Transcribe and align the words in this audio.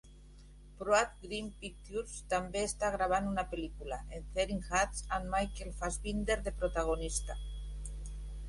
Broad 0.77 1.11
Green 1.25 1.51
Pictures 1.65 2.15
també 2.31 2.63
està 2.69 2.89
gravant 2.95 3.29
una 3.33 3.45
pel·lícula, 3.51 3.99
"Entering 4.21 4.65
Hades", 4.79 5.05
amb 5.19 5.31
Michael 5.37 5.73
Fassbender 5.83 6.43
de 6.49 6.57
protagonista. 6.63 7.39